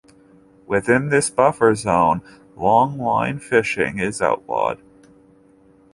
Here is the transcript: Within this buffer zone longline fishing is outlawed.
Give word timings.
Within 0.65 1.09
this 1.09 1.29
buffer 1.29 1.75
zone 1.75 2.21
longline 2.57 3.39
fishing 3.39 3.99
is 3.99 4.19
outlawed. 4.19 4.79